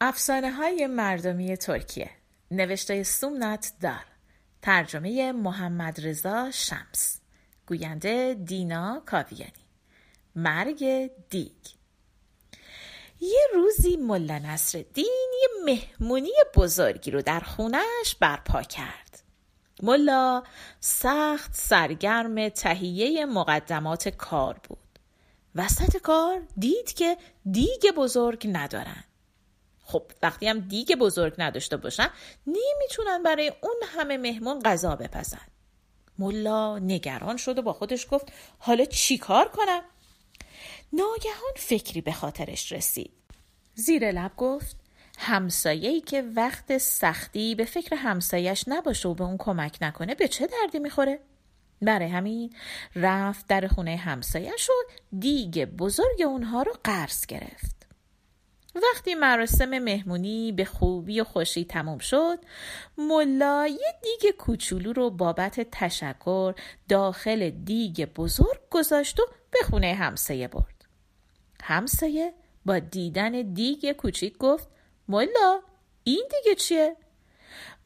[0.00, 2.10] افسانه های مردمی ترکیه.
[2.50, 4.04] نوشته سومنات دار.
[4.62, 7.20] ترجمه محمد رضا شمس.
[7.66, 9.52] گوینده دینا کاویانی.
[10.34, 11.66] مرگ دیگ.
[13.20, 19.22] یه روزی ملا نصر دین یه مهمونی بزرگی رو در خونش برپا کرد.
[19.82, 20.42] ملا
[20.80, 24.78] سخت سرگرم تهیه مقدمات کار بود.
[25.54, 27.16] وسط کار دید که
[27.50, 29.04] دیگ بزرگ ندارن.
[29.88, 32.08] خب وقتی هم دیگ بزرگ نداشته باشن
[32.46, 35.46] نمی‌تونن برای اون همه مهمون غذا بپزن
[36.18, 39.82] ملا نگران شد و با خودش گفت حالا چی کار کنم؟
[40.92, 43.12] ناگهان فکری به خاطرش رسید
[43.74, 44.76] زیر لب گفت
[45.18, 50.46] همسایه‌ای که وقت سختی به فکر همسایش نباشه و به اون کمک نکنه به چه
[50.46, 51.18] دردی می‌خوره؟
[51.82, 52.54] برای همین
[52.96, 54.72] رفت در خونه همسایش و
[55.18, 57.77] دیگ بزرگ اونها رو قرض گرفت.
[58.82, 62.38] وقتی مراسم مهمونی به خوبی و خوشی تموم شد
[62.98, 66.54] ملا یه دیگ کوچولو رو بابت تشکر
[66.88, 70.84] داخل دیگ بزرگ گذاشت و به خونه همسایه برد.
[71.62, 72.34] همسایه
[72.64, 74.68] با دیدن دیگ کوچیک گفت
[75.08, 75.60] ملا
[76.04, 76.96] این دیگه چیه؟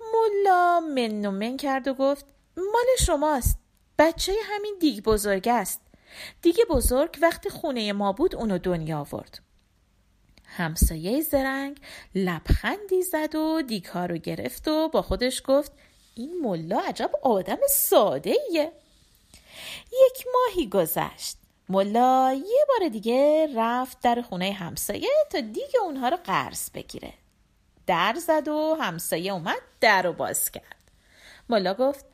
[0.01, 3.59] ملا من و من کرد و گفت مال شماست
[3.99, 5.81] بچه همین دیگ بزرگ است.
[6.43, 9.43] دیگ بزرگ وقتی خونه ما بود اونو دنیا آورد.
[10.57, 11.81] همسایه زرنگ
[12.15, 15.73] لبخندی زد و دیکا رو گرفت و با خودش گفت
[16.15, 18.73] این ملا عجب آدم ساده ایه.
[19.93, 21.37] یک ماهی گذشت.
[21.69, 27.13] ملا یه بار دیگه رفت در خونه همسایه تا دیگه اونها رو قرض بگیره.
[27.87, 30.91] در زد و همسایه اومد در رو باز کرد.
[31.49, 32.05] ملا گفت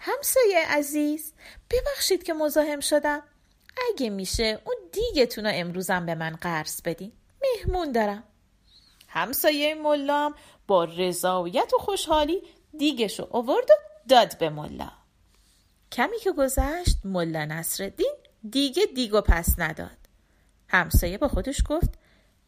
[0.00, 1.32] همسایه عزیز
[1.70, 3.22] ببخشید که مزاحم شدم.
[3.88, 7.12] اگه میشه اون دیگتون رو امروزم به من قرض بدین.
[7.66, 8.24] مهمون دارم.
[9.08, 10.34] همسایه ملام
[10.66, 12.42] با رضایت و خوشحالی
[12.78, 13.74] دیگشو آورد و
[14.08, 14.90] داد به ملا.
[15.92, 18.14] کمی که گذشت ملا نصرالدین
[18.50, 19.98] دیگه دیگو پس نداد.
[20.68, 21.90] همسایه با خودش گفت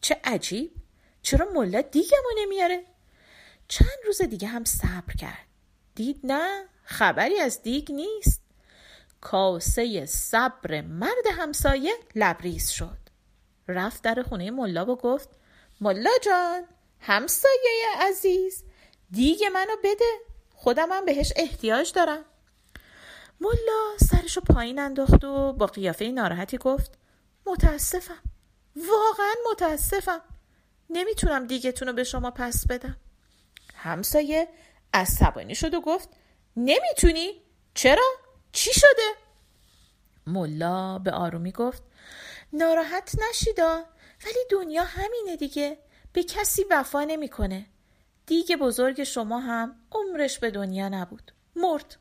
[0.01, 0.71] چه عجیب
[1.21, 2.83] چرا ملا دیگمو نمیاره؟
[3.67, 5.47] چند روز دیگه هم صبر کرد.
[5.95, 8.41] دید نه خبری از دیگ نیست.
[9.21, 13.00] کاسه صبر مرد همسایه لبریز شد.
[13.71, 15.29] رفت در خونه ملا و گفت
[15.81, 16.63] ملا جان
[16.99, 18.63] همسایه عزیز
[19.11, 20.05] دیگه منو بده
[20.55, 22.25] خودم هم بهش احتیاج دارم
[23.41, 26.91] ملا سرشو پایین انداخت و با قیافه ناراحتی گفت
[27.45, 28.21] متاسفم
[28.75, 30.21] واقعا متاسفم
[30.89, 32.97] نمی‌تونم دیگتون رو به شما پس بدم
[33.75, 34.47] همسایه
[34.93, 36.09] عصبانی شد و گفت
[36.57, 37.41] نمی‌تونی؟
[37.73, 38.03] چرا؟
[38.51, 39.11] چی شده؟
[40.27, 41.83] ملا به آرومی گفت
[42.53, 43.85] ناراحت نشیدا.
[44.25, 45.77] ولی دنیا همینه دیگه.
[46.13, 47.65] به کسی وفا نمی‌کنه.
[48.25, 51.31] دیگه بزرگ شما هم عمرش به دنیا نبود.
[51.55, 51.95] مرد.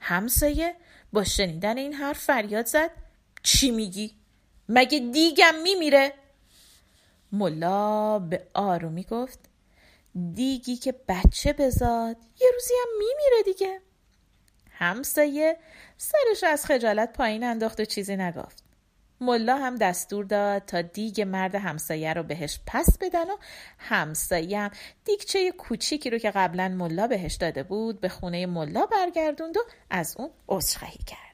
[0.00, 0.76] همسایه
[1.12, 2.90] با شنیدن این حرف فریاد زد.
[3.42, 4.14] چی میگی؟
[4.68, 6.14] مگه دیگم میمیره؟
[7.32, 9.38] ملا به آرومی گفت
[10.34, 13.80] دیگی که بچه بزاد یه روزی هم میمیره دیگه.
[14.70, 15.56] همسایه
[15.96, 18.67] سرش از خجالت پایین انداخت و چیزی نگفت.
[19.20, 23.36] ملا هم دستور داد تا دیگ مرد همسایه رو بهش پس بدن و
[23.78, 24.70] همسایه هم
[25.04, 30.14] دیگچه کوچیکی رو که قبلا ملا بهش داده بود به خونه ملا برگردوند و از
[30.18, 31.27] اون عذرخواهی کرد.